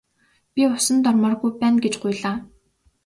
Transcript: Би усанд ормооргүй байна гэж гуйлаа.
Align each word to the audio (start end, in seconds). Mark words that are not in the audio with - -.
Би 0.53 0.63
усанд 0.73 1.03
ормооргүй 1.11 1.51
байна 1.61 1.77
гэж 1.85 1.95
гуйлаа. 2.03 2.37